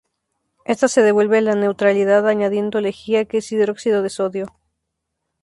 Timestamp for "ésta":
0.65-0.87